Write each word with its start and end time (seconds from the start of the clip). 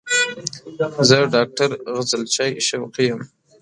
زه 1.07 1.17
ډاکټر 1.33 1.69
غزلچی 1.95 2.51
شوقی 2.67 3.05
یم 3.09 3.21